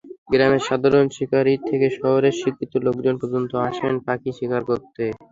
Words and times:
গ্রামের 0.31 0.63
সাধারণ 0.67 1.05
শিকারি 1.15 1.53
থেকে 1.67 1.87
শহরের 1.97 2.35
শিক্ষিত 2.41 2.73
লোকজন 2.85 3.15
পর্যন্ত 3.21 3.51
আসেন 3.67 3.93
পাখি 4.05 4.29
শিকার 4.37 4.61
করতে। 4.69 5.03